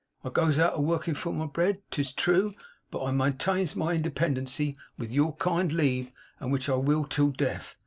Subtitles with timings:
[0.23, 2.55] I goes out workin' for my bread, 'tis true,
[2.89, 7.75] but I maintains my independency, with your kind leave, and which I will till death.